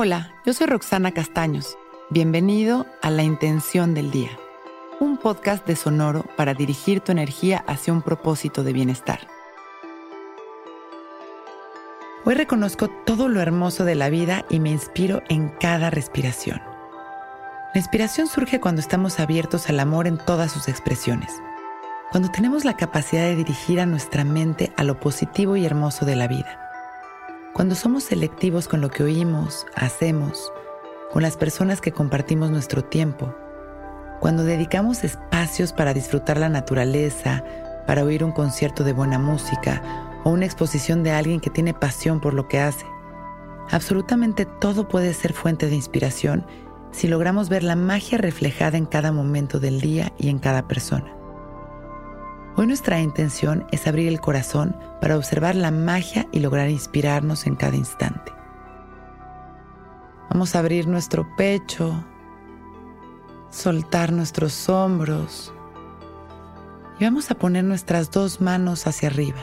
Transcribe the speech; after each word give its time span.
Hola, 0.00 0.32
yo 0.46 0.52
soy 0.52 0.68
Roxana 0.68 1.10
Castaños. 1.10 1.76
Bienvenido 2.08 2.86
a 3.02 3.10
La 3.10 3.24
Intención 3.24 3.94
del 3.94 4.12
Día, 4.12 4.30
un 5.00 5.16
podcast 5.18 5.66
de 5.66 5.74
Sonoro 5.74 6.24
para 6.36 6.54
dirigir 6.54 7.00
tu 7.00 7.10
energía 7.10 7.64
hacia 7.66 7.92
un 7.92 8.02
propósito 8.02 8.62
de 8.62 8.72
bienestar. 8.72 9.26
Hoy 12.24 12.34
reconozco 12.34 12.86
todo 12.86 13.28
lo 13.28 13.40
hermoso 13.40 13.84
de 13.84 13.96
la 13.96 14.08
vida 14.08 14.44
y 14.48 14.60
me 14.60 14.70
inspiro 14.70 15.24
en 15.28 15.48
cada 15.48 15.90
respiración. 15.90 16.62
La 17.74 17.80
inspiración 17.80 18.28
surge 18.28 18.60
cuando 18.60 18.80
estamos 18.80 19.18
abiertos 19.18 19.68
al 19.68 19.80
amor 19.80 20.06
en 20.06 20.18
todas 20.18 20.52
sus 20.52 20.68
expresiones, 20.68 21.32
cuando 22.12 22.30
tenemos 22.30 22.64
la 22.64 22.76
capacidad 22.76 23.24
de 23.24 23.34
dirigir 23.34 23.80
a 23.80 23.86
nuestra 23.86 24.22
mente 24.22 24.72
a 24.76 24.84
lo 24.84 25.00
positivo 25.00 25.56
y 25.56 25.66
hermoso 25.66 26.06
de 26.06 26.14
la 26.14 26.28
vida 26.28 26.67
cuando 27.58 27.74
somos 27.74 28.04
selectivos 28.04 28.68
con 28.68 28.80
lo 28.80 28.88
que 28.88 29.02
oímos, 29.02 29.66
hacemos, 29.74 30.52
con 31.10 31.22
las 31.22 31.36
personas 31.36 31.80
que 31.80 31.90
compartimos 31.90 32.52
nuestro 32.52 32.84
tiempo, 32.84 33.34
cuando 34.20 34.44
dedicamos 34.44 35.02
espacios 35.02 35.72
para 35.72 35.92
disfrutar 35.92 36.38
la 36.38 36.48
naturaleza, 36.48 37.42
para 37.84 38.04
oír 38.04 38.22
un 38.22 38.30
concierto 38.30 38.84
de 38.84 38.92
buena 38.92 39.18
música 39.18 39.82
o 40.22 40.30
una 40.30 40.44
exposición 40.44 41.02
de 41.02 41.10
alguien 41.10 41.40
que 41.40 41.50
tiene 41.50 41.74
pasión 41.74 42.20
por 42.20 42.32
lo 42.32 42.46
que 42.46 42.60
hace. 42.60 42.86
Absolutamente 43.72 44.44
todo 44.44 44.86
puede 44.86 45.12
ser 45.12 45.32
fuente 45.32 45.68
de 45.68 45.74
inspiración 45.74 46.46
si 46.92 47.08
logramos 47.08 47.48
ver 47.48 47.64
la 47.64 47.74
magia 47.74 48.18
reflejada 48.18 48.78
en 48.78 48.86
cada 48.86 49.10
momento 49.10 49.58
del 49.58 49.80
día 49.80 50.12
y 50.16 50.28
en 50.28 50.38
cada 50.38 50.68
persona. 50.68 51.17
Hoy 52.58 52.66
nuestra 52.66 53.00
intención 53.00 53.64
es 53.70 53.86
abrir 53.86 54.08
el 54.08 54.20
corazón 54.20 54.74
para 55.00 55.16
observar 55.16 55.54
la 55.54 55.70
magia 55.70 56.26
y 56.32 56.40
lograr 56.40 56.68
inspirarnos 56.68 57.46
en 57.46 57.54
cada 57.54 57.76
instante. 57.76 58.32
Vamos 60.28 60.56
a 60.56 60.58
abrir 60.58 60.88
nuestro 60.88 61.24
pecho, 61.36 62.04
soltar 63.48 64.10
nuestros 64.12 64.68
hombros 64.68 65.54
y 66.98 67.04
vamos 67.04 67.30
a 67.30 67.36
poner 67.36 67.62
nuestras 67.62 68.10
dos 68.10 68.40
manos 68.40 68.88
hacia 68.88 69.08
arriba, 69.08 69.38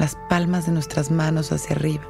las 0.00 0.18
palmas 0.28 0.66
de 0.66 0.72
nuestras 0.72 1.12
manos 1.12 1.52
hacia 1.52 1.76
arriba, 1.76 2.02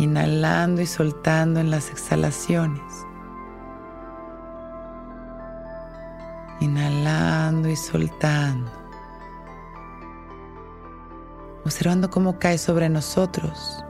inhalando 0.00 0.82
y 0.82 0.86
soltando 0.86 1.60
en 1.60 1.70
las 1.70 1.90
exhalaciones. 1.90 2.82
Inhalando 6.58 7.68
y 7.68 7.76
soltando 7.76 8.79
observando 11.70 12.10
cómo 12.10 12.36
cae 12.40 12.58
sobre 12.58 12.88
nosotros 12.88 13.84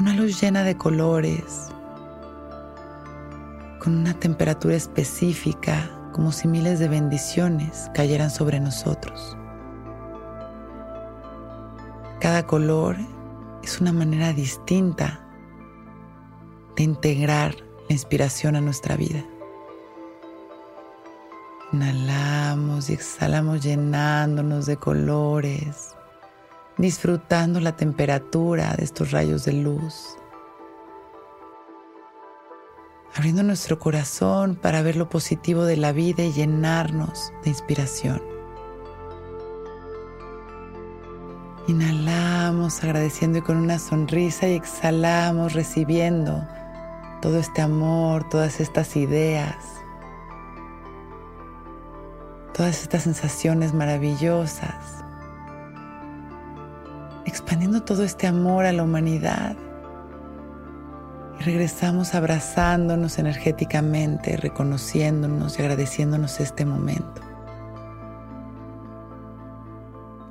una 0.00 0.14
luz 0.14 0.40
llena 0.40 0.64
de 0.64 0.76
colores, 0.76 1.68
con 3.78 3.98
una 3.98 4.14
temperatura 4.14 4.74
específica, 4.74 5.88
como 6.10 6.32
si 6.32 6.48
miles 6.48 6.80
de 6.80 6.88
bendiciones 6.88 7.88
cayeran 7.94 8.30
sobre 8.30 8.58
nosotros. 8.58 9.36
Cada 12.18 12.48
color 12.48 12.96
es 13.62 13.80
una 13.80 13.92
manera 13.92 14.32
distinta 14.32 15.24
de 16.74 16.82
integrar 16.82 17.54
la 17.88 17.92
inspiración 17.92 18.56
a 18.56 18.60
nuestra 18.60 18.96
vida. 18.96 19.24
Inhalamos 21.72 22.90
y 22.90 22.94
exhalamos 22.94 23.62
llenándonos 23.62 24.66
de 24.66 24.76
colores 24.76 25.94
disfrutando 26.78 27.60
la 27.60 27.76
temperatura 27.76 28.74
de 28.76 28.84
estos 28.84 29.10
rayos 29.10 29.44
de 29.44 29.52
luz, 29.52 30.16
abriendo 33.14 33.42
nuestro 33.42 33.78
corazón 33.78 34.56
para 34.56 34.82
ver 34.82 34.96
lo 34.96 35.08
positivo 35.08 35.64
de 35.64 35.76
la 35.76 35.92
vida 35.92 36.22
y 36.22 36.32
llenarnos 36.32 37.32
de 37.44 37.50
inspiración. 37.50 38.22
Inhalamos 41.68 42.82
agradeciendo 42.82 43.38
y 43.38 43.42
con 43.42 43.56
una 43.56 43.78
sonrisa 43.78 44.48
y 44.48 44.54
exhalamos 44.54 45.52
recibiendo 45.52 46.42
todo 47.20 47.38
este 47.38 47.62
amor, 47.62 48.28
todas 48.28 48.60
estas 48.60 48.96
ideas, 48.96 49.56
todas 52.52 52.82
estas 52.82 53.04
sensaciones 53.04 53.72
maravillosas 53.74 55.02
expandiendo 57.24 57.82
todo 57.82 58.04
este 58.04 58.26
amor 58.26 58.64
a 58.64 58.72
la 58.72 58.82
humanidad. 58.82 59.56
Y 61.38 61.42
regresamos 61.42 62.14
abrazándonos 62.14 63.18
energéticamente, 63.18 64.36
reconociéndonos 64.36 65.58
y 65.58 65.62
agradeciéndonos 65.62 66.40
este 66.40 66.64
momento. 66.64 67.20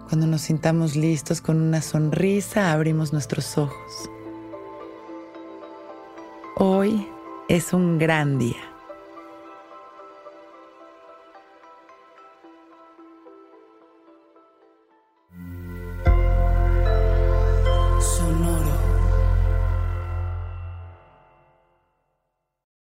Cuando 0.08 0.28
nos 0.28 0.42
sintamos 0.42 0.96
listos 0.96 1.40
con 1.40 1.62
una 1.62 1.82
sonrisa, 1.82 2.74
abrimos 2.74 3.14
nuestros 3.14 3.58
ojos. 3.58 4.10
Hoy 6.58 7.08
es 7.48 7.72
un 7.72 7.98
gran 7.98 8.38
día. 8.38 8.71